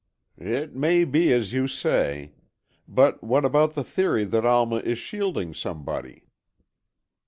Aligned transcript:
"It 0.39 0.73
may 0.75 1.03
be 1.03 1.31
as 1.31 1.53
you 1.53 1.67
say. 1.67 2.33
But 2.87 3.23
what 3.23 3.45
about 3.45 3.75
the 3.75 3.83
theory 3.83 4.25
that 4.25 4.43
Alma 4.47 4.77
is 4.77 4.97
shielding 4.97 5.53
somebody?" 5.53 6.23